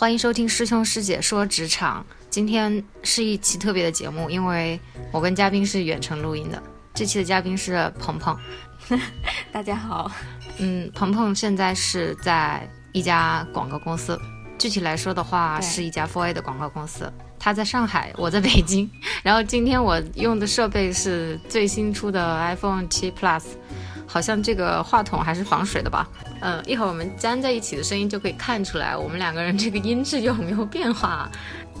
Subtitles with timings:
[0.00, 2.02] 欢迎收听师兄师姐说职场。
[2.30, 4.80] 今天是一期特别的节目，因为
[5.12, 6.62] 我跟嘉宾是远程录音的。
[6.94, 8.34] 这期的嘉宾是鹏鹏，
[9.52, 10.10] 大家好。
[10.56, 14.18] 嗯，鹏鹏现在是在一家广告公司，
[14.58, 17.12] 具体来说的话，是一家 4A 的广告公司。
[17.38, 18.90] 他在上海，我在北京。
[19.22, 23.42] 然后今天我用的设备是最新出的 iPhone 七 Plus。
[24.12, 26.08] 好像这个话筒还是防水的吧？
[26.40, 31.30] 嗯，一会儿我们粘在一起的声音就可以看出来，我们两个人这个音质有没有变化。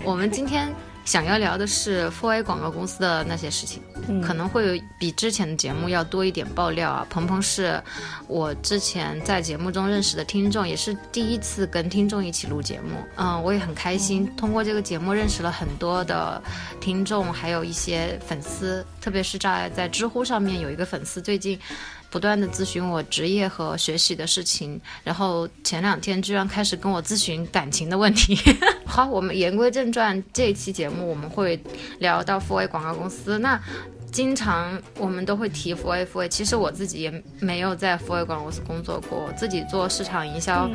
[0.04, 0.72] 我们今天
[1.04, 3.82] 想要聊的是 4A 广告公司的那些事情，
[4.22, 7.04] 可能会有比之前的节目要多一点爆料啊。
[7.10, 7.82] 鹏鹏是
[8.28, 13.04] 我之前在节目中认识的听众，也是第一次跟听众一起录节目。
[13.16, 16.40] 嗯，我也很开心，通过这个节目认识了很多的
[16.80, 21.58] 听众，还有一些粉丝，特别是在在知乎上面有一个粉丝最近。
[22.10, 28.36] 不断的咨询我职业和学习的事情，然后前两天居然开始跟我咨询感情的问题。
[28.84, 31.58] 好，我们言归正传，这一期节目我们会
[32.00, 33.38] 聊到 4A 广告公司。
[33.38, 33.58] 那
[34.10, 40.68] 经常我们都会提 4A、4A，其实我自己也没有在 4A 广告公司工作过，自己做市场营销，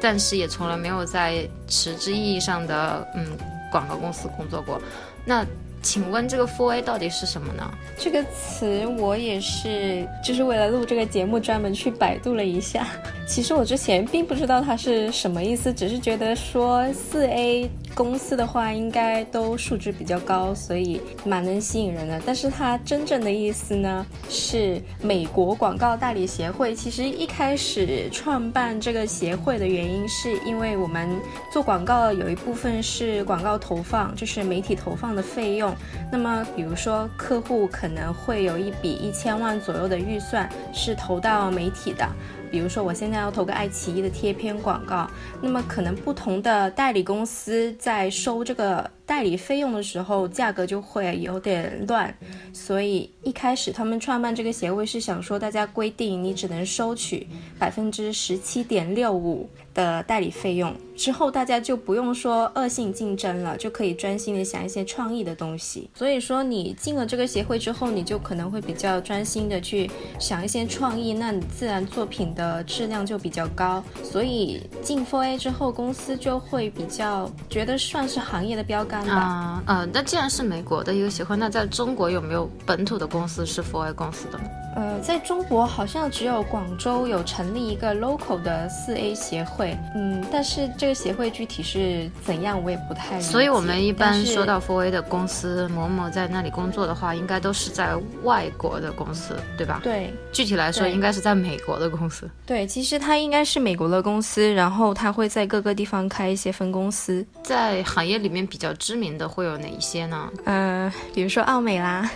[0.00, 3.26] 但是也从来没有在实质意义上的嗯
[3.70, 4.80] 广告公司工作过。
[5.26, 5.44] 那
[5.82, 7.70] 请问这个 Four A 到底是什么呢？
[7.96, 12.86] 这个词我也是，就是为了录这个节目专门去百度了一下。
[13.26, 22.22] 其实我之前并不知道它是什么意思，只是觉得说四 A 公司的话应该都素质比较高，所以蛮能吸引人的。
[22.24, 26.76] 但是它真正的意思呢，是美国广告代理协会。
[26.76, 31.08] 其实一开始创办这个协会的原因，是因为我们
[31.52, 35.74] 做广告有一部分是广告投放，就是媒体投放的费用。
[36.12, 42.08] 那么比如说客户可能会有一笔一千万左右的预算是投到媒体的。
[42.50, 45.08] 比如说，我现在要投个爱奇艺的贴片广告，
[45.40, 52.14] 那么可能不同的代理公司在收这个代理费用的时候，价格就会有点乱。
[52.52, 57.26] 所以一开始他们创办这个协会是想说，大家规定你只能收取
[57.58, 59.48] 百分之十七点六五。
[59.74, 65.88] 的代理费用之后，大家就不用说恶性竞争了，就可以专心的想一些创意的东西。
[65.94, 69.88] 所以说，你进了这个协会之后，你就可能会比较专心的去
[70.18, 73.80] 想一些创意，那你自然作品的质量就比较高。
[74.02, 84.38] 所以进 Four A 之后，公司就会比较觉得算是行业的标杆嗯嗯，那既然是美国的一个协会，那在中国有没有本土的公司是 fora 公司的？
[84.78, 93.20] 呃，在中国好像只有广州有成立一个 local 的四 A 协会，嗯，但是这个协会具体是怎样，我也不太。
[93.20, 99.80] 所以我们一般说到 Four A 的公司，某某在那里工作的话，应该都是在外国的公司，对吧？
[99.82, 102.30] 对，具体来说应该是在美国的公司。
[102.46, 107.26] 对，其实它应该是美国的公司，然后它会在各个地方开一些分公司。
[107.42, 110.30] 在行业里面比较知名的会有哪一些呢？
[110.44, 112.08] 呃，比如说奥美啦。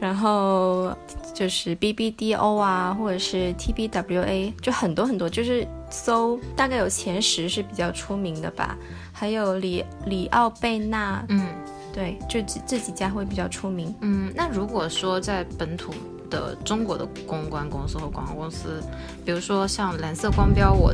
[0.00, 0.94] 然后
[1.34, 8.76] 就是 BBDO 啊，或者是 TBWA，就很多很多，就是搜大概有前十是比较出名的吧。
[9.12, 11.46] 还有里里奥贝纳，嗯，
[11.92, 13.94] 对，就这这几家会比较出名。
[14.00, 15.92] 嗯，那如果说在本土
[16.28, 18.82] 的中国的公关公司和广告公司，
[19.24, 20.92] 比如说像蓝色光标，我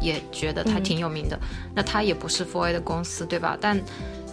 [0.00, 1.38] 也觉得它挺有名的。
[1.74, 3.56] 那它也不是 f o r A 的公司，对吧？
[3.58, 3.80] 但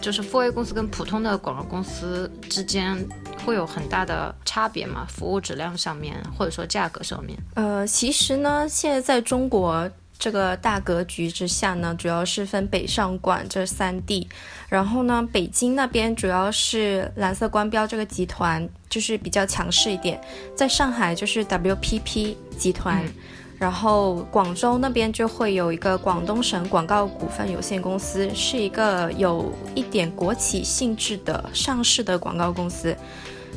[0.00, 2.96] 就是 4A 公司跟普通的广告公司之间
[3.44, 5.06] 会有很大的差别嘛？
[5.08, 7.38] 服务质量上面，或者说价格上面。
[7.54, 14.28] 呃，其实呢，现在在中国这个大格局之下呢，主要是分北上广这三地。
[14.68, 20.20] 然后呢，北京那边主要是蓝色光标这个集团，就是比较强势一点。
[20.54, 23.04] 在上海就是 WPP 集团。
[23.58, 32.96] 然后广州那边就会有一个广东省广告股份有限公司，是一个有一点国企性质的上市的广告公司。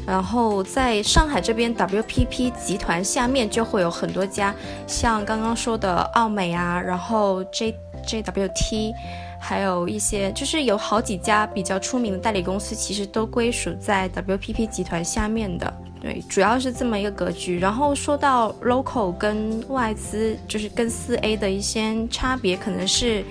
[0.08, 4.56] 然后在上海这边，WPP 集团下面就会有很多家，
[4.88, 8.94] 像刚刚说的奥美啊，然后 JJWT，
[9.40, 15.72] 还有一些就是有好几家比较出名的代理公司，其实都归属在 WPP 集团下面的。
[16.02, 17.60] 对，主要是这么一个格局。
[17.60, 23.24] 然后说到 local 跟外资，就是跟四 A 的一些差别，可能是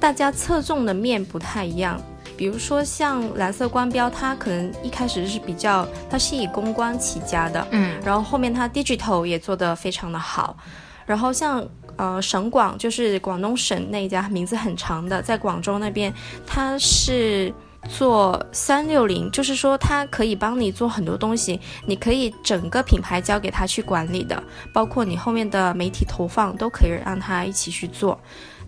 [0.00, 2.00] 大家侧重的面不太一样。
[2.34, 10.56] 比如说像蓝色光标，它可能一开始是比较，它是以公关起家的，嗯，然后后面它 digital 也做得非常的好。
[11.04, 11.62] 然后像
[11.96, 16.10] 呃省广，就是广东省那一家名字很长的，在广州那边，
[16.46, 17.52] 它是。
[17.86, 24.42] 做三六零，就是说它可以帮你做很多东西，你可以整个品牌交给他去管理的，
[24.72, 28.18] 包括你后面的媒体投放都可以让他一起去做。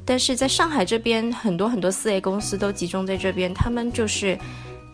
[0.04, 4.38] 但是在上海这边，很多很多四 A 公司都集中在这边，他们就是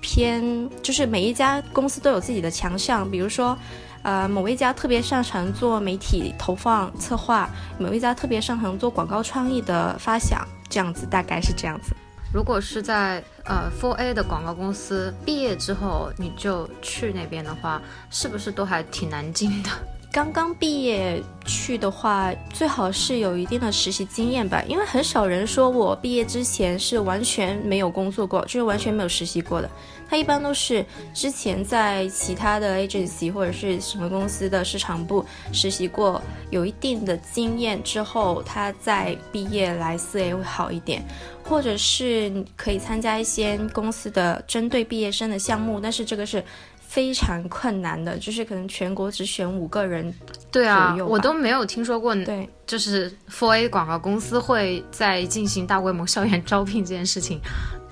[0.00, 3.56] 偏，就是每一家公司都有自己的强项，比如说，
[4.02, 7.48] 呃，某一家特别擅长做媒体投放策划，
[7.78, 11.94] 某一家特别擅长做广告创意的发想，这样子大概是这样子。
[12.34, 19.70] 如果是在呃 Four A 的广告公司毕业之后，你就去那边的话，是不是都还挺难进的？
[20.10, 29.70] 刚刚毕业去的话，最好是有一定的实习经验吧，因为很少人说我毕业之前是完全没有工作过，就是完全没有实习过的。
[30.14, 41.04] 他一般都是之前在其他的 agency 或者是什么公司的市场部实习过，有一定的经验之后，他再毕业来四 A 会好一点，
[41.42, 46.44] 或者是可以参加一些公司的针对毕业生的项目，但是这个是。
[46.86, 50.14] 非常困难的，就是可能全国只选五个人。
[50.52, 52.14] 对啊，我都没有听说过。
[52.14, 57.40] 对，就是 Four A 广告公司会在进行大规模校园招聘这件事情，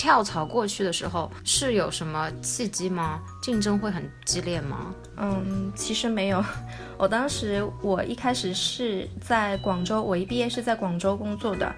[0.03, 3.21] 跳槽过去的时候是有什么契机吗？
[3.41, 4.93] 竞争会很激烈吗？
[5.17, 6.45] 嗯，其实没有。
[6.99, 11.73] 我当时我一开始是在广州，我一毕业是在广州工作的。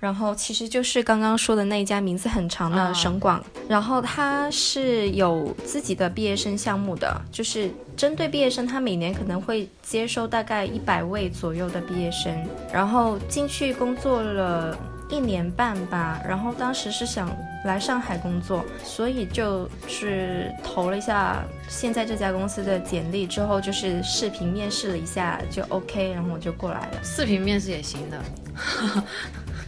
[0.00, 12.34] 然后其实就是刚刚说的那一家名字很长的省广，然后它是有自己的毕业生项目的，就是针对毕业生，他每年可能会接收大概一百位左右的毕业生，
[12.72, 14.76] 然后进去工作了
[15.08, 17.30] 一年半吧，然后当时是想
[17.64, 27.04] 来上海工作，所以就是投了一下现在这家公司的简历，之后就是视频面试了一下就 OK，然后我就过来了。
[27.04, 28.20] 视频面试也行的。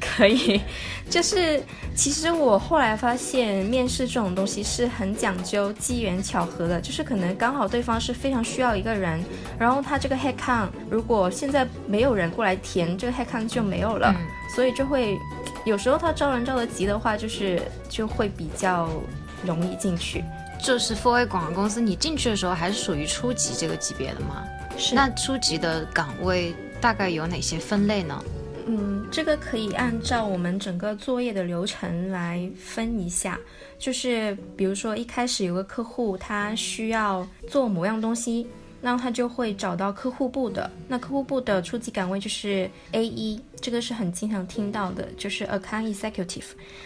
[0.00, 0.60] 可以，
[1.08, 1.62] 就是
[1.94, 9.22] 其实我后来发现，面试这种东西是很讲究机缘巧合的，就是可能刚好对方是非常需要一个人，
[9.58, 14.14] 然后他这个 head count 如果现在没有人过来填，这个 head count 就没有了，
[14.54, 15.16] 所以就会
[15.64, 18.88] 有时候他招人招得急的话，就是就会比较
[19.44, 20.24] 容易进去。
[20.60, 24.42] 就是 Four A 广告公司，你进去的时候还是属于初级这个级别的吗？
[24.76, 24.92] 是。
[24.94, 28.20] 那初级的岗位大概有哪些分类呢？
[28.70, 33.40] 嗯，这个可以按照我们整个作业的流程来分一下，
[33.78, 38.46] 就是比如说一开始有个客户他需要做某样东西，
[38.82, 46.44] 那他就会找到客户部的，那客户部的初级岗位就是 A E，，这个是很经常听到的，就是 Account Executive，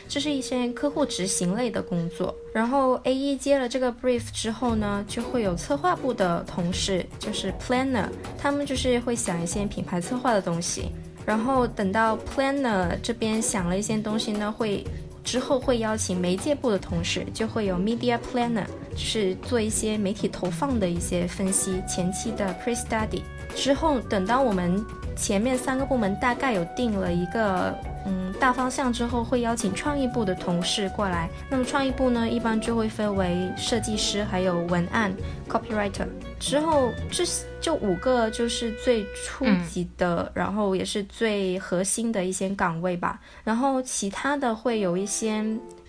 [0.09, 2.33] 这是一些客户执行类的工作。
[2.55, 8.07] 然后 A E 接了这个 brief 之后呢，就会有策划部的同事，就是 Planner，
[8.39, 10.93] 他们就是会想一些品牌策划的东西。
[11.25, 14.85] 然后等到 planner 这边想了一些东西呢，会
[15.23, 23.23] 之后会邀请媒介部的同事，就会有 media planner，就是做一些媒体投放的一些分析，前期的 pre study。
[23.55, 24.85] 之后等到我们
[25.15, 27.75] 前面三个部门大概有定了一个。
[28.05, 31.31] 嗯，大方向之后会邀请创意部的同事过来。
[31.49, 35.15] 那么创意部呢，一般就会分为设计师，还有文案
[35.49, 36.09] copywriter。
[36.41, 37.25] 之后这
[37.63, 43.19] 就五个就是最初级的，然后也是最核心的一些岗位吧。
[43.45, 45.43] 然后其他的会有一些。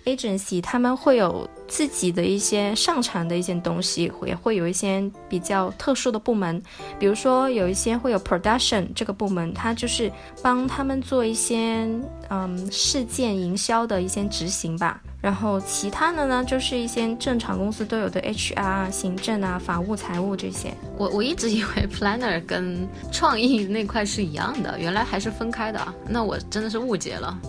[0.04, 6.62] Agency 他们会有自己的一些上传的一些东西，也会有一些比较特殊的部门，
[6.98, 10.10] 比如说有一些会有 production 这个部门，它就是
[10.42, 11.88] 帮他们做一些
[12.28, 15.00] 嗯事件营销的一些执行吧。
[15.20, 20.74] 然后其他的呢，就是一些正常公司都有的 HR、行政啊、法务、财务这些。
[20.98, 25.80] 我我一直以为 planner 跟创意那块是一样的，原来还是分开的。
[26.06, 27.40] 那我真的是误解了。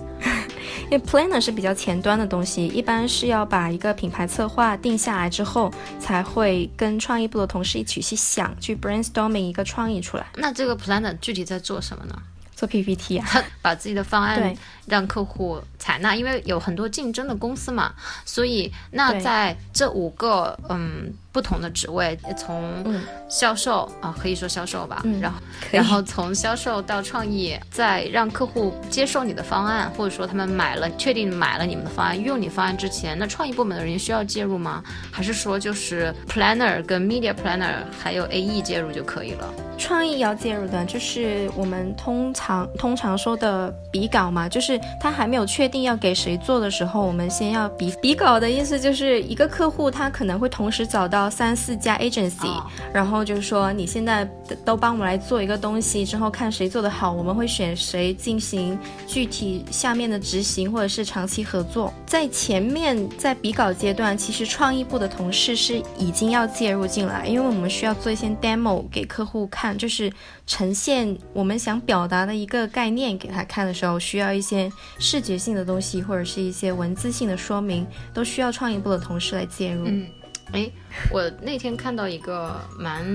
[0.84, 10.26] 因为 planner 是比较前端的东西，一般是要把一个品牌策划定下来之后，才会跟创意部的同事一起去想，去 brainstorming 一个创意出来。
[10.36, 12.22] 那这个 planner 具体在做什么呢？
[12.56, 13.28] 做 PPT 啊，
[13.62, 14.56] 把自己的方案
[14.86, 21.14] 让客户采纳，因为有很多竞争的公司嘛，所以那在这五个嗯。
[21.36, 22.82] 不同的职位，从
[23.28, 25.38] 销售啊，可以说销售吧，然后
[25.70, 34.82] 然后从销售到创意，再让客户接受你的方案，或者说他们买了，确定买了你们的方案，用你方案之前，那创意部门的人需要介入吗？
[35.12, 39.54] 还是说就是 planner 跟 media planner 还有 AE 介入就可以了？
[39.78, 51.25] 创意要介入的，就是我们通常通常说的比稿嘛，就是他还没有确定要给谁做的时候，我们先要比比稿的意思，就是一个客户他可能会同时找到。
[51.30, 52.64] 三四家 agency，
[52.94, 54.24] 然后就是说你现在
[54.64, 61.94] 都帮我们来做一个东西，之后看谁做得好，我们会选谁进行具体下面的执行或者是长期合作。
[62.06, 69.66] 在前面在比稿阶段，其实创意部的同事是已经要介入进来，因为我们需要做一些 demo 给客户看。
[69.66, 70.14] 看，就是
[70.46, 79.86] 呈现我们想表达的一个概念给他看的时候，需要一些视觉性的东西，或者是一些文字性的说明，都需要创意部的同事来介入。
[79.88, 80.06] 嗯，
[80.54, 80.70] 哎，
[81.12, 83.06] 我那天看到一个蛮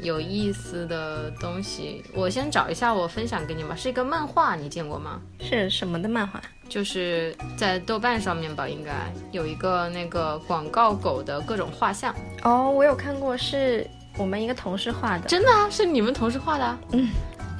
[0.00, 3.74] 有意思的东西，我先找一下，我分享给你吧。
[3.76, 5.20] 是一个漫画，你见过吗？
[5.40, 6.40] 是什么的漫画？
[6.68, 8.92] 就是在豆瓣上面吧，应该
[9.32, 12.14] 有一个那个广告狗的各种画像。
[12.42, 15.26] 哦，我有看过，是我们一个同事画的。
[15.26, 15.68] 真的啊？
[15.70, 16.78] 是你们同事画的？
[16.92, 17.08] 嗯，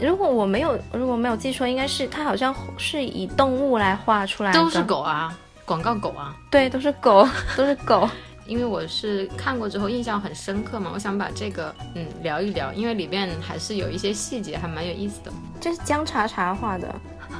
[0.01, 4.59] 如果我没有如果没有记错，应该是它好像是以动物来画出来的。
[4.59, 6.35] 都是狗啊，广告狗啊。
[6.51, 8.09] 对，都是狗， 都是狗。
[8.49, 15.31] 因为我是看过之后印象很深刻嘛，我想把这个嗯聊一聊，因为里边还是有一些细节还蛮有意思的。
[15.61, 16.93] 这是姜茶茶画的，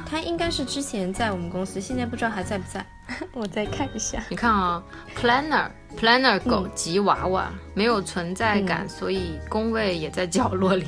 [0.05, 2.85] 他应该是之前在我们公司，现在不知道还在不在。
[3.33, 4.23] 我再看一下。
[4.29, 4.83] 你看啊
[5.19, 10.85] ，Planner Planner 狗吉娃娃没有存在感，所以工位也在角落里。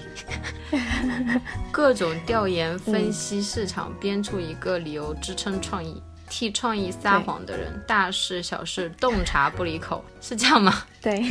[1.72, 6.00] 各种调研分析市场，编出一个理由支撑创意。
[6.32, 10.84] 替创意撒谎的人，大事小事洞察不离口，是这样吗？
[11.04, 11.22] 对，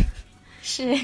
[0.60, 0.94] 是，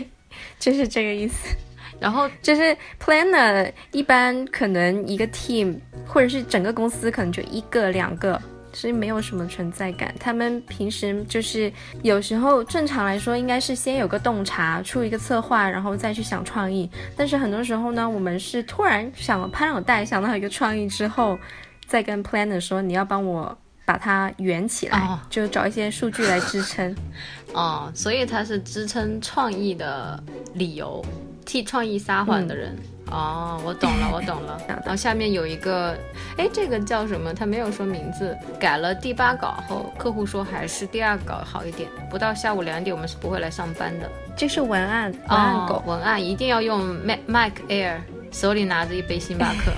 [0.58, 1.56] 就是这个意思。
[1.98, 8.38] 然后就是 planner，一般可能一个 team 或者是整个公司可能就一个两个，
[8.70, 10.14] 所以没有什么存在感。
[10.20, 11.72] 他们平时就是
[12.02, 16.90] 有时候正常来说应该是先有个洞察，出一个策划，然后再去想创意。
[17.16, 21.38] 但是很多时候呢，我们是突然想了拍脑袋想到一个创意之后，
[21.86, 23.56] 再跟 planner 说你要帮我。
[23.87, 26.95] 把它圆起来，就找一些数据来支撑。
[27.55, 30.23] 哦，所以它是支撑创意的
[30.55, 31.02] 理由，
[31.47, 32.76] 替创意撒谎的人。
[33.09, 34.61] 哦，我懂了， 我懂了。
[34.69, 35.97] 然后下面有一个，
[36.37, 37.33] 哎，这个叫什么？
[37.33, 38.37] 他没有说名字。
[38.59, 41.88] 改了第八稿后，客户说还是第二稿好一点。
[42.11, 44.11] 不到下午两点，我们是不会来上班的。
[44.37, 48.00] 这是文案，文案狗，文案一定要用 Mac Mac Air，
[48.33, 49.73] 手里拿着一杯星巴克。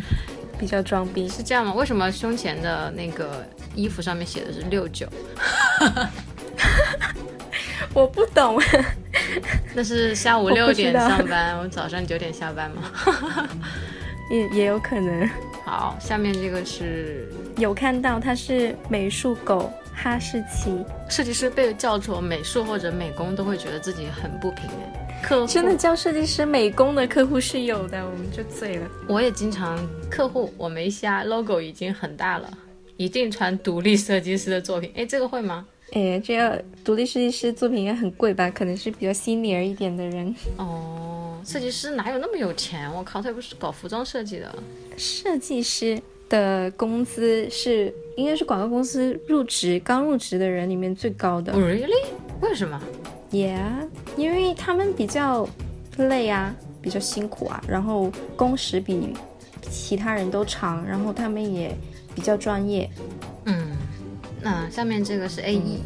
[0.58, 1.72] 比较装逼是这样吗？
[1.74, 5.06] 为什么胸前的那个衣服上面写的是六九？
[7.92, 8.60] 我不懂。
[9.74, 12.82] 那是下午六点上班，我早上九点下班吗？
[14.30, 15.28] 也也有可能。
[15.64, 20.84] 好，下面这个是有看到，它是美术狗哈士奇。
[21.08, 25.05] 设计师被叫做美术或者美工，都会觉得自己很不平哎。
[25.48, 28.88] 真的叫设计师美工的客户是有的，我们就醉了。
[29.08, 29.78] 我也经常
[30.10, 32.48] 客户，我没瞎，logo 已经很大了，
[32.96, 34.92] 一定穿独立设计师的作品。
[34.94, 35.66] 哎，这个会吗？
[35.92, 38.50] 哎，这个独立设计师作品应该很贵吧？
[38.50, 40.34] 可能是比较 senior 一点的人。
[40.58, 42.92] 哦，设计师哪有那么有钱？
[42.92, 44.54] 我靠，他又不是搞服装设计的。
[44.96, 51.52] 设计师的工资是应该是广告公司入职刚入职的人里面最高的。
[51.52, 52.06] Really？
[52.40, 52.80] 为什么
[53.30, 55.48] ？Yeah，因为他们比较
[55.96, 59.14] 累啊，比较辛苦啊，然后工时比
[59.62, 61.76] 其他人都长，然后他们也
[62.14, 62.88] 比较专业。
[63.44, 63.76] 嗯，
[64.40, 65.80] 那下面这个是 AE，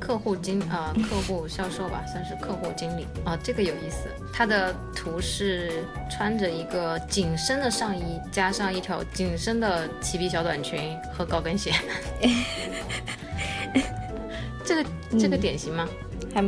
[0.00, 4.08] 客户经呃客户销售吧，算是客户经理啊，这个有意思。
[4.32, 11.72] 他的图是穿着一个紧身的上衣，加上一条紧身的齐臂小短裙和高跟鞋。
[14.64, 14.84] 这个
[15.18, 15.88] 这个典型吗？
[16.34, 16.44] 还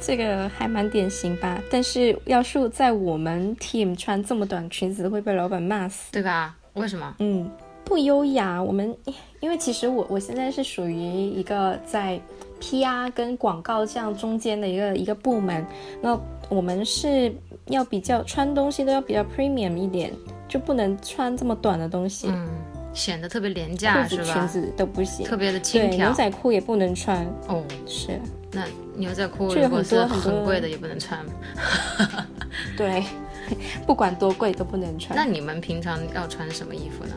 [0.00, 6.54] 这个还蛮典型吧，但是要是在我们 team 穿这么短裙子会被老板骂死，对吧？
[6.74, 7.14] 为什么？
[7.18, 7.50] 嗯，
[7.84, 8.62] 不优雅。
[8.62, 8.94] 我们
[9.40, 12.20] 因为其实我我现在是属于一个在
[12.60, 15.66] PR 跟广告这样中间的一个一个部门，
[16.02, 16.18] 那
[16.48, 17.34] 我们是
[17.68, 20.12] 要比较穿东西都要比较 premium 一点，
[20.46, 22.46] 就不能穿这么短的东西，嗯，
[22.92, 24.24] 显得特别廉价是吧？
[24.24, 27.26] 裙子都不行，特别的轻佻，牛仔裤也不能穿。
[27.48, 28.20] 哦，是。
[28.56, 31.22] 那牛仔裤如果是很贵的也不能穿，
[32.74, 33.04] 对，
[33.86, 35.14] 不管多贵都不能穿。
[35.14, 37.14] 那你们平常要穿什么衣服呢？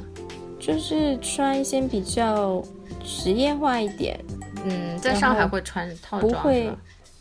[0.60, 2.62] 就是穿一些比较
[3.01, 4.19] 职业化一点，
[4.65, 6.69] 嗯，在上海会穿套装，不会，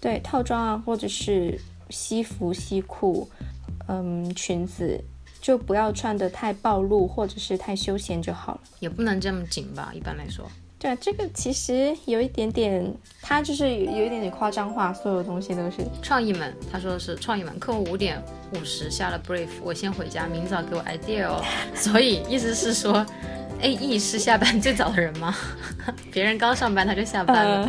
[0.01, 1.57] 对，套装啊，或者是
[1.89, 3.31] 西服、西裤，
[3.87, 5.01] 嗯，裙子
[5.41, 10.45] 就不要穿的太暴露，或者是太休闲就好了，也不能这么紧吧，一般来说。
[10.81, 16.55] 对啊，这个其实有一点点，他就是有一点点夸张化，所有东西都是创意们。
[16.71, 18.23] 他说的是创意们，客户五点
[18.55, 21.43] 五十下了 brief，我先回家，明早给我 idea 哦。
[21.75, 23.05] 所以意思是说
[23.61, 25.35] ，A E 是下班最早的人吗？
[26.13, 27.69] 别人刚上班他就下班了？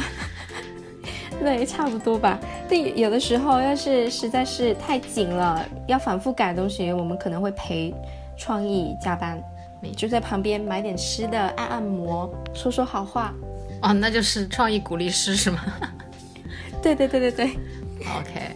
[1.41, 2.39] 对，差不多吧。
[2.69, 7.91] 但有的时候要是实在是太紧了，要反复改东西，我们可能会陪
[8.37, 9.41] 创意加班。
[9.81, 13.33] 你就在旁边买点吃的，按按摩，说说好话，
[13.81, 15.63] 哦，那就是创意鼓励师是吗？
[16.83, 17.45] 对对对对对。
[18.01, 18.55] OK，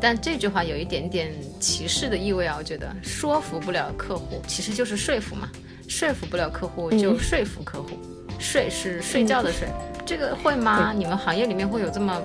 [0.00, 2.94] 但这句话有一点点歧视的意味啊，我觉得。
[3.02, 5.48] 说服不了客户，其实就是说服嘛，
[5.88, 7.90] 说服不了客户就说服客户，
[8.38, 9.68] 睡是睡觉的睡，
[10.04, 10.92] 这个会吗？
[10.92, 12.22] 你们行业里面会有这么，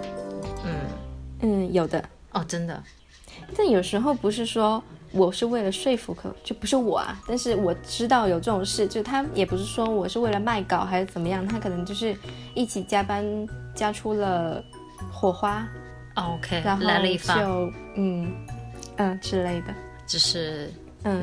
[0.64, 0.72] 嗯。
[1.42, 2.04] 嗯，有的。
[2.34, 2.84] 哦，真的，
[3.56, 4.84] 但有时候不是说。
[5.12, 7.20] 我是为了说服客户，就不是我啊。
[7.28, 12.16] 但是我知道有这种事，就他也不是说我是为了卖稿还是怎么样，他可能就是
[12.54, 13.26] 一起加班
[13.74, 14.64] 加出了
[15.12, 15.68] 火花
[16.16, 18.32] ，OK，然后来了一发，就嗯
[18.98, 19.74] 嗯之类的，
[20.06, 20.72] 只是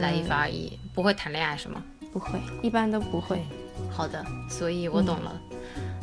[0.00, 1.83] 来一发而已，不会谈恋爱是吗？
[2.12, 3.43] 不会，一般都不会。
[3.91, 5.41] 好的，所以我懂了。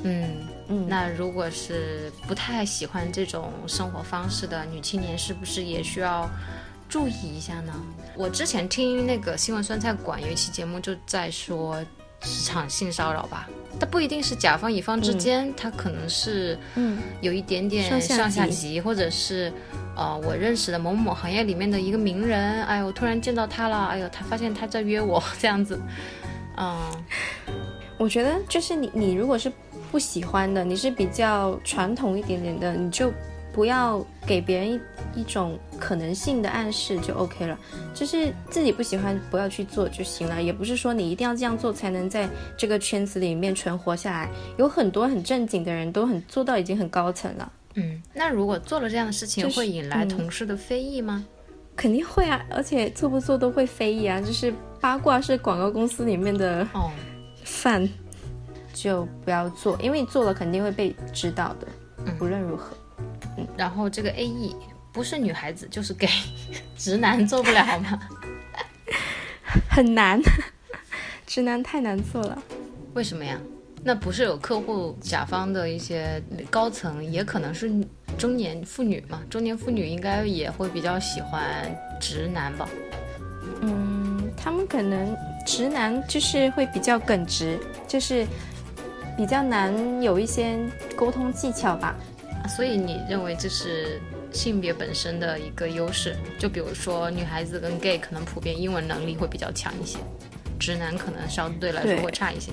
[0.04, 0.30] 嗯
[0.68, 6.30] 嗯，那如果是不太喜欢这种生活方式的女青年，是不是也需要？
[6.92, 7.74] 注意一下呢。
[8.18, 11.82] 我之前听那个新闻酸菜馆有一期节目，就在说
[12.20, 13.50] 职场性骚扰吧。
[13.80, 19.52] 它不一定是甲方乙方之间，它可能是嗯有一点点上下级，或者是
[19.96, 25.80] 呃我认识的某某行业里面的一个名人，哎呦我突然见到他了，哎呦他发现他在约我 这样子。
[26.58, 26.92] 嗯，
[27.98, 29.50] 我觉得就是你你如果是
[29.90, 33.14] 不喜欢的，你是比较传统一点点的，你就。
[33.54, 37.58] 不要给别人一一种可能性的暗示就 OK 了，
[37.94, 44.30] 就是自己不喜欢不要去做就行了，也不是说你一定要这样做才能在这个圈子里面存活下来。
[44.58, 47.52] 有很多很正经的人都很做到已经很高层了。
[47.76, 51.26] 嗯，那如果做了这样的事情，会引来同事的非议吗？
[51.76, 54.20] 肯定会啊，而且做不做都会非议啊。
[54.20, 56.92] 就是八卦是广告公司里面的哦
[57.44, 57.88] 饭，
[58.74, 61.68] 就不要做，因为做了肯定会被知道的。
[62.20, 62.76] 无论如何。
[63.58, 64.56] 然后这个 A E
[64.92, 66.10] 不是女孩子就是 gay，
[66.78, 68.00] 直男做不了吗？
[69.70, 70.20] 很难，
[71.26, 72.42] 直男太难做了。
[72.94, 73.38] 为什么呀？
[73.84, 77.72] 那不是有客户甲方的一些高层，也可能是
[78.18, 79.22] 中年妇女嘛？
[79.30, 81.44] 中年妇女应该也会比较喜欢
[82.00, 82.70] 直男吧？
[83.62, 88.26] 嗯，他们可能直男就是会比较耿直，就是
[89.18, 90.60] 比较难有一些
[90.96, 91.96] 沟通技巧吧。
[92.48, 94.02] 所以你认为这是
[94.32, 96.16] 性别本身的一个优势？
[96.38, 99.98] 就比如说女孩子跟 gay 可能普遍英文能力会比较强一些，
[100.60, 102.52] 直男可能相对来说会差一些。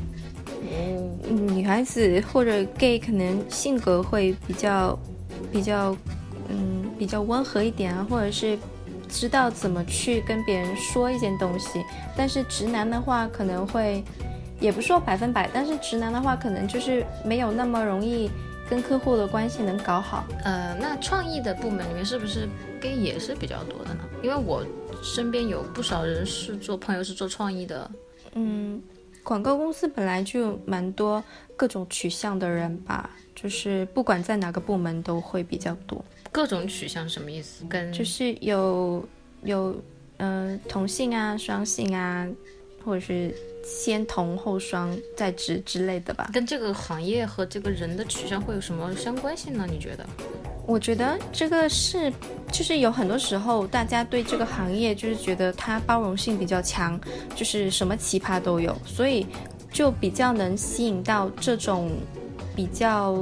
[0.49, 1.11] 哦，
[1.55, 4.99] 女孩子或者 gay 可能性格会比较
[5.53, 5.97] 比较
[6.49, 8.59] 嗯比较温和一点啊，或者是
[9.09, 11.85] 知道怎么去跟别人说一件东西。
[12.17, 14.03] 但是直男的话可能会
[14.61, 18.31] 也不说百分百，但是直男的话可能就是没有那么容易。
[18.69, 22.49] 跟客户的关系能搞好，呃，那创意的部门里面是不是
[22.81, 24.01] gay 也是比较多的呢？
[24.23, 24.65] 因为我
[25.03, 27.91] 身边有不少人是做朋友是做创意的，
[28.35, 28.83] 嗯，
[29.23, 31.23] 广告公司本来就蛮多
[31.57, 36.05] 各种取向的人吧，就是不管在哪个部门都会比较多。
[36.31, 37.65] 各种取向什么意思？
[37.69, 39.03] 跟就是有
[39.45, 39.75] 有
[40.19, 42.29] 呃同性啊、双性啊，
[42.89, 43.35] 或者是。
[43.65, 49.67] 先同后双再直之类的吧，跟这个行业和这个人的取向会有什么相关性呢？
[49.71, 50.07] 你觉得？
[50.67, 52.11] 我觉得这个是，
[52.51, 56.99] 就是有很多时候大家对这个行业就是觉得它包容性比较强，
[57.37, 59.27] 就是什么奇葩都有，所以
[59.71, 61.91] 就比较能吸引到这种。
[62.59, 63.13] 比较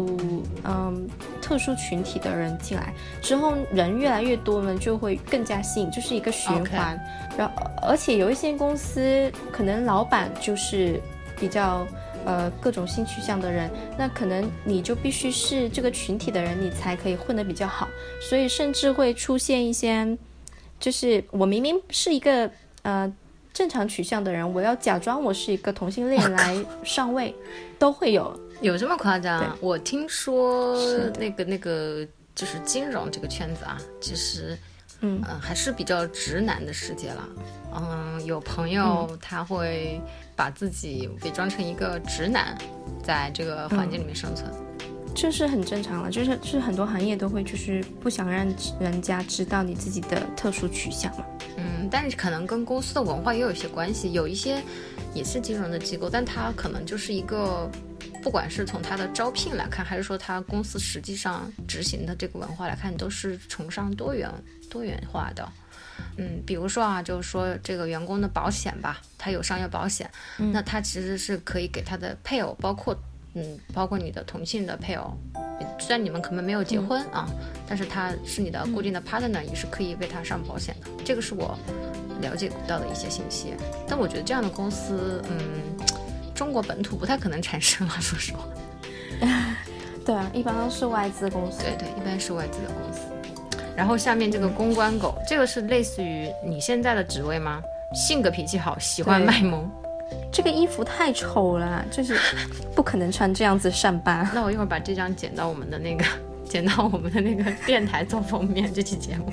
[0.65, 1.07] 嗯
[1.43, 6.99] 特殊群体的人进来之后，人越来越多呢，就会更加吸引，就是一个循环。
[7.37, 10.99] 然后，而且有一些公司可能老板就是
[11.39, 11.87] 比较
[12.25, 17.87] 呃各种性取向的人，那可能你就必须是这个群体的人，你才可以混得比较好。
[18.23, 20.17] 所以甚至会出现一些，
[20.81, 22.51] 就是我明明是一个
[22.85, 23.13] 呃
[23.53, 27.35] 正常取向的人，我要假装我是一个同性恋来上位，
[27.79, 28.35] 都会有。
[28.61, 29.57] 有这么夸张？
[29.61, 30.77] 我听说
[31.19, 34.57] 那个那个就是金融这个圈子啊，其实，
[35.01, 37.29] 嗯嗯，还是比较直男的世界了。
[37.75, 40.01] 嗯，有朋友他会
[40.35, 42.57] 把自己伪装成一个直男，
[43.05, 44.51] 在这个环境里面生存，
[45.15, 46.11] 这是很正常了。
[46.11, 48.47] 就是是很多行业都会就是不想让
[48.81, 51.25] 人家知道你自己的特殊取向嘛。
[51.59, 54.13] 嗯，但是可能跟公司的文化也有一些关系。
[54.13, 54.63] 有一些
[55.13, 57.71] 也是金融的机构，但它可能就是一个。
[58.27, 64.29] 不管是从他的招聘来看，还是说他公司实际上执行的这个文化来看，都是崇尚多元
[64.69, 65.49] 多元化的。
[66.17, 70.11] 嗯，比如说啊，就是说这个员工的保险吧，他有商业保险，
[70.53, 72.93] 那他其实是可以给他的配偶，包括
[73.35, 75.17] 嗯，包括你的同性的配偶，
[75.79, 77.29] 虽然你们可能没有结婚啊，
[77.69, 80.89] 但是他是你的固定的 partner，也是可以为他上保险的。
[81.05, 81.57] 这个是我
[82.21, 83.55] 了解到的一些信息。
[83.87, 85.96] 但我觉得这样的公司，嗯。
[86.37, 88.41] 中国本土不太可能产生了， 说实话。
[90.05, 91.63] 对啊，一般都是外资公司。
[91.63, 93.01] 对对，一般是外资的公司。
[93.75, 97.61] 然后下面这个公关狗，这个是类似于你现在的职位吗？
[97.95, 99.69] 性格脾气好，喜欢卖萌。
[100.31, 102.17] 这个衣服太丑了，就是
[102.75, 104.29] 不可能穿这样子上班。
[104.33, 106.05] 那我一会儿把这张剪到我们的那个，
[106.45, 109.33] 剪到我们的那个电台做封面这期节目。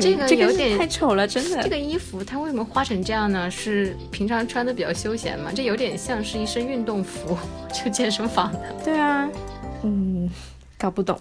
[0.00, 1.62] 这个有点太丑了，真的。
[1.62, 3.50] 这个衣服它为什么画成这样呢？
[3.50, 5.50] 是平常穿的比较休闲吗？
[5.54, 7.36] 这有点像是一身运动服，
[7.72, 8.74] 就健身房的。
[8.84, 9.28] 对啊，
[9.82, 10.28] 嗯，
[10.78, 11.18] 搞不懂。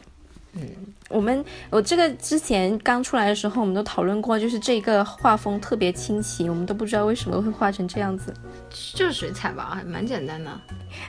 [0.54, 0.62] 嗯，
[1.10, 8.34] 我们我这个之前刚出来的时候，我们都讨论过，就是这个画风特别清奇，我们都不知道为什么会画成这样子。
[8.96, 10.50] 就是水彩吧，还蛮简单的。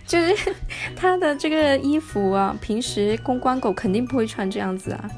[0.06, 0.52] 就是
[0.94, 5.10] 他的这个衣服啊，平时公关狗肯定不会穿这样子啊。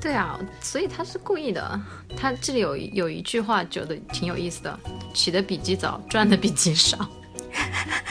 [0.00, 1.80] 对啊，所以他是故意的。
[2.16, 4.78] 他这里有有一句话，觉得挺有意思的：
[5.12, 7.08] 起的比鸡早，赚的比鸡少。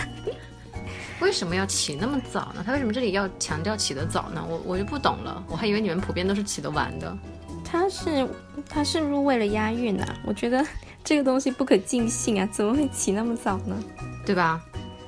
[1.20, 2.63] 为什么要起那么早呢？
[2.66, 4.46] 他为什么这里要强调起得早呢？
[4.48, 5.44] 我我就不懂了。
[5.48, 7.18] 我还以为你们普遍都是起得晚的。
[7.63, 8.28] 他是
[8.70, 10.16] 他是不是为了押韵啊？
[10.26, 10.66] 我觉得
[11.04, 13.82] 这个东西不可尽信啊，怎么会起那么早呢？
[14.26, 14.62] 对吧？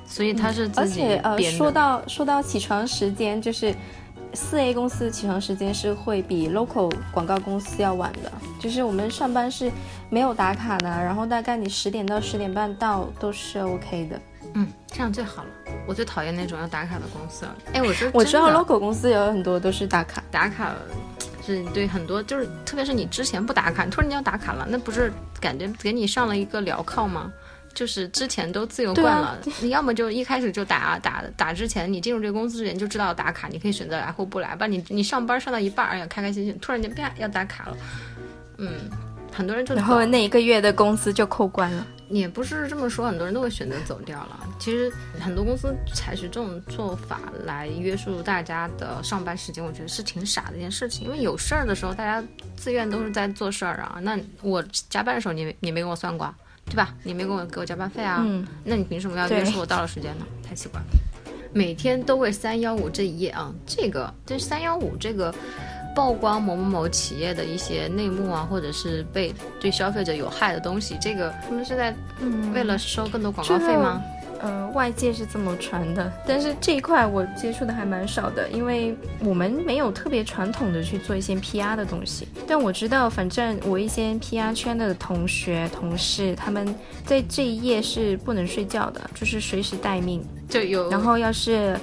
[0.06, 3.74] 所以他是而且呃，说到说到起床时间，就是。
[4.32, 9.70] 四 A 公司起床时间是会比 local 广告公司要晚的，就是我们上班是
[10.08, 14.20] 没有打卡的，然后大概你十点到十点半到都是 OK 的。
[14.54, 15.48] 嗯，这样最好了。
[15.86, 17.56] 我最讨厌那种要打卡的公司了。
[17.72, 20.74] 哎，我 我知道 local 公司有很多都是打卡，打卡
[21.44, 27.32] 是对很多就是，特别是你之前不打卡，突然间要打卡了，那不是感觉给你上了一个镣铐吗？
[27.74, 34.66] 就是之前都自由惯了，你要么就一开始就打打打之前，你进入这个公司之前就知道打卡，你可以选择来或不来吧。
[34.66, 37.76] 你你上班上到一半，哎呀开开心心，突然间啪要打卡了，
[38.58, 38.90] 嗯，
[39.32, 41.86] 很多人就然后那一个月的工资就扣关了。
[42.08, 44.40] 也不是这么说，很多人都会选择走掉了。
[44.58, 51.04] 其实很多公司采取这种做法来约束大家的上班时间，我觉得是挺傻的一件事情。
[51.04, 54.00] 因为有事儿的时候，大家自愿都是在做事儿啊。
[54.02, 56.34] 那我加班的时候，你你没跟我算过？
[56.70, 56.94] 对吧？
[57.02, 58.22] 你没给我给我加班费啊？
[58.24, 60.24] 嗯，那你凭什么要约束我到了时间呢？
[60.42, 60.86] 太奇怪了。
[61.52, 65.34] 每天都为三幺五这一页啊，这个这三幺五这个
[65.96, 71.92] 曝光某某某企业的一些内幕啊，或者是被对消费者有害的东西，这个他们是在
[72.54, 74.00] 为了收更多广告费吗？
[74.42, 82.26] 呃，外界是这么传的，但是这一块我接触的还蛮少的，因为我们没有特别传统的去做一些 PR 的东西。
[82.46, 86.74] 但我知道，反正我一些 PR 圈的同学、同事，他们
[87.04, 90.22] 在这一页是不能睡觉的，就是随时待命。
[90.48, 91.78] 就有，然后要是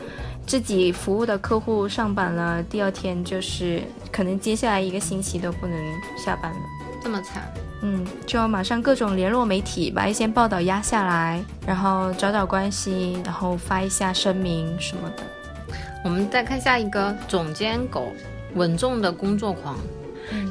[0.45, 5.77] 自己服务的客户上班了，第二天就是可能接下来一个星期都不能
[6.17, 6.59] 下班了，
[7.01, 7.43] 这么惨。
[7.81, 15.23] 嗯，就要马上各种联络媒体，把一些报道压下来，然后找找关系，然后发一下声明什么的。
[16.03, 18.11] 我们再看下一个总监狗，
[18.55, 19.77] 稳重的工作狂。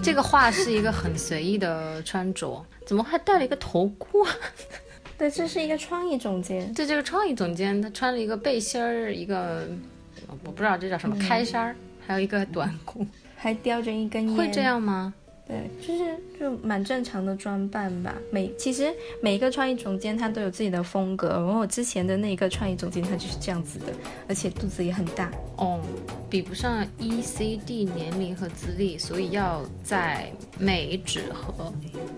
[0.03, 4.27] 这个画是一个很随意的穿着， 怎么还戴了一个头箍？
[5.19, 6.73] 对，这是一个创意总监。
[6.73, 9.67] 对，这个创意总监他穿了一个背心儿，一个
[10.45, 14.37] 我不知道这叫什么开衫儿，还有一个短裤，还叼着一根烟。
[14.37, 15.12] 会这样吗？
[15.48, 18.12] 对，就是就蛮正常的装扮吧。
[18.32, 21.28] 每其实每一个创意总监他都有自己的风格。
[21.28, 23.87] 然后我之前的那一个创意总监他就是这样子的，
[24.28, 25.30] 而且肚子也很大。
[25.56, 25.80] 哦，
[26.28, 31.72] 比不上 E C D 年龄和资历，所以要在美指和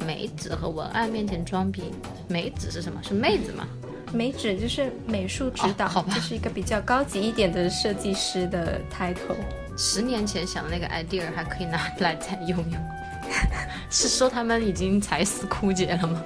[0.07, 1.83] 美指和文案面前装逼。
[2.29, 2.99] 美指是什么？
[3.03, 3.69] 是妹子吗？
[4.11, 9.37] 美指就是美术指导，好吧，这是一个比较高级一点的设计师的 title。
[9.77, 12.98] 十年前想的那个 idea 还可以拿来再用用。
[13.91, 16.23] 是说他们已经财死枯竭了吗？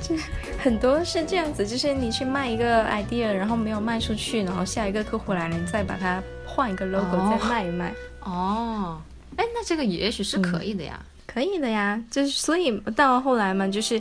[0.00, 0.16] 就
[0.58, 7.94] 很多是这样子，就是你去卖一个 idea，然后没有卖出去，然后下一个客户来了，你再把它换一个 logo 再卖一卖。
[8.20, 9.00] 哦，
[9.36, 12.02] 哎，那这个也许是可以的呀，可以的呀。
[12.10, 14.00] 就是所以到后来嘛，就是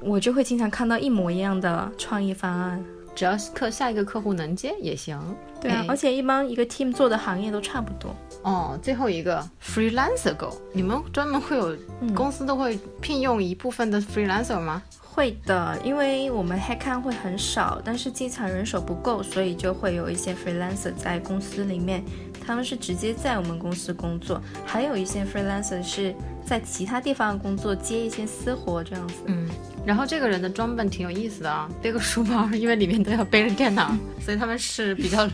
[0.00, 5.18] 我就会经常看到一模一样的创意方案，只要客下一个客户能接也行。
[5.60, 8.14] 对啊，而且一般一个 team 做的行业都差不多。
[8.42, 11.76] 哦，最后一个 freelancer go，你们专门会有
[12.14, 14.82] 公司都会聘用一部分的 freelancer 吗？
[15.02, 22.04] 会的，因为我们 headcount 会很少，但是经常人手不够，所以就会有一些 freelancer 在公司里面，
[22.46, 26.14] 他们是直接在我们公司工作，还有一些 freelancer 是
[26.46, 29.14] 在其他地方工作，接一些私活这样子。
[29.26, 29.48] 嗯，
[29.84, 35.28] 然后这个人的装扮挺有意思的啊，背个书包，因为里面都要背着电脑，所以他们是比较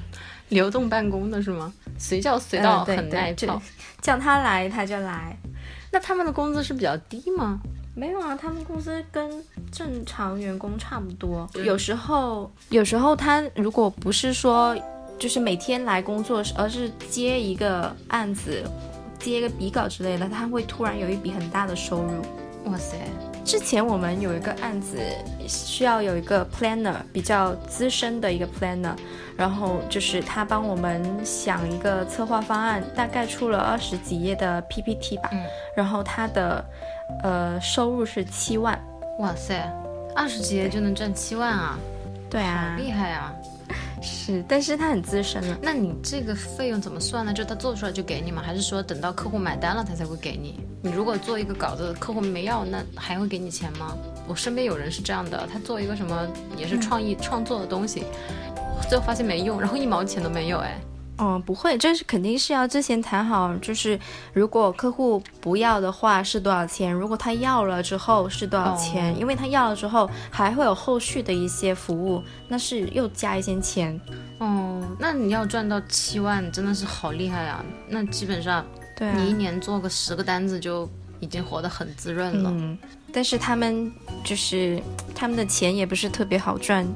[0.49, 1.73] 流动办公的是吗？
[1.99, 3.61] 随叫随到，很耐操。
[4.01, 5.37] 叫他来他就来。
[5.91, 7.61] 那他们的工资是比较低吗？
[7.95, 9.31] 没有啊，他们工资跟
[9.71, 11.49] 正常员工差不多。
[11.55, 14.77] 有时候，有时候他如果不是说
[15.19, 18.65] 就是每天来工作，而是接一个案子，
[19.21, 22.11] 接一个笔稿之类的，他会突然有一笔很大的收入。
[22.65, 22.97] 哇塞！
[23.45, 24.99] 之前我们有一个案子，
[25.47, 28.95] 需要有一个 planner，比较资深的一个 planner，
[29.37, 35.31] 然后就是他帮我们想一个策划方案，大概出了二十几页的 PPT 吧，
[35.77, 36.65] 然后他的
[37.23, 38.83] 呃收入是七万。
[39.19, 39.71] 哇塞，
[40.17, 41.79] 二十几页就能赚七万啊！
[42.31, 43.33] 对啊，厉害啊！
[44.05, 45.59] 是，但是他很资深了。
[45.63, 47.33] 那你这个费用怎么算呢？
[47.33, 48.43] 就他做出来就给你吗？
[48.45, 50.61] 还是说等到客户买单了他才会给你？
[50.83, 53.97] 你如果做一个稿子，客户没要，那还会给你钱吗？
[54.29, 58.05] 我身边有人是这样的，他做一个什么也是创意创作的东西，
[58.89, 60.79] 最后发现没用，然后一毛钱都没有，哎。
[61.17, 63.99] 嗯，不会，这是肯定是要之前谈好，就是
[64.33, 74.01] 如果客户不要的话是多少钱，如果他要了之后是多少钱，因为他要了之后还会有后续的一些服务，那是又加一些钱。
[74.39, 77.65] 哦，那你要赚到七万，真的是好厉害啊！
[77.89, 80.89] 那基本上，对你一年做个十个单子就。
[81.25, 82.77] 已经活得很滋润了，嗯，
[83.11, 83.91] 但是他们
[84.23, 84.79] 就是
[85.15, 86.87] 他们的钱也不是特别好赚，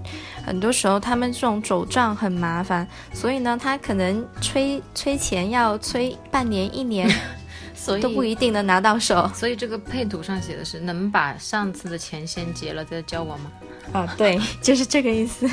[0.45, 7.11] 很多时候他们这种走账很麻烦，所以呢，他可能催催钱要催半年一年，
[7.75, 9.27] 所以都不一定能拿到手。
[9.35, 13.51] 所以这个配图上写的是能把上次的钱先结了再交我吗？
[13.95, 15.49] 啊，对，就是这个意思。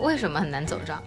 [0.00, 1.02] 为什么很难走账？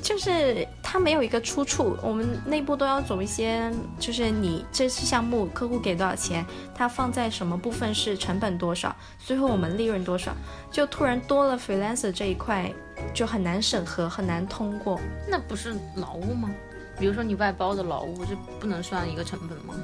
[0.00, 10.32] 就是它没有一个出处，我们内部都要走一些，就是你这次项目客户给多少钱，它放在什么部分是成本多少，最后我们利润多少，
[10.70, 12.72] 就突然多了 freelancer 这一块，
[13.12, 15.00] 就很难审核，很难通过。
[15.28, 16.48] 那不是劳务吗？
[16.96, 19.74] 比如说你外包的劳务，就不能算一个成本吗？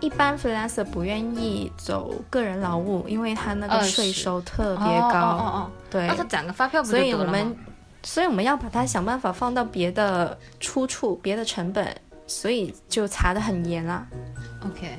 [0.00, 4.86] 一般 freelancer 不愿意走个人劳务，因为他那个税收特别高。
[4.86, 7.52] 哦哦哦，对，那他攒个发票不就得了吗？
[8.02, 11.94] 所以我们要把它想办法放到别的出处、别的成本，
[12.26, 14.06] 所以就查得很严啦。
[14.64, 14.96] OK，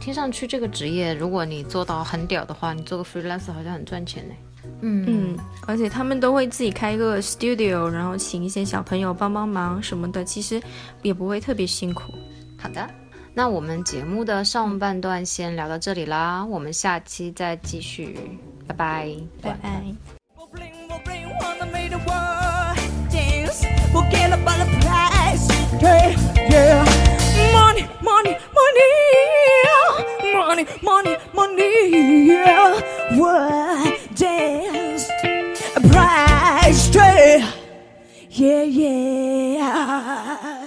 [0.00, 4.34] 听上去这个职业，如果你做到很屌的话，你做个 freelancer 好像很赚钱呢。
[4.82, 10.62] 嗯嗯，而且他们都会自己开一个 studio，然后请一些小朋友帮帮忙什么的，其实
[11.02, 12.02] 也不会特别辛苦。
[12.58, 12.88] 好的，
[13.34, 18.18] 那我们节目的上半段先聊到这里啦，我们下期再继续，
[18.66, 20.19] 拜拜，拜拜。
[23.92, 25.48] Forget about the price.
[25.82, 26.84] Yeah, yeah.
[27.52, 28.90] Money, money, money.
[30.34, 32.26] Money, money, money.
[32.28, 32.80] Yeah.
[33.18, 35.08] What dance?
[35.90, 36.90] Price.
[38.30, 40.59] Yeah, yeah.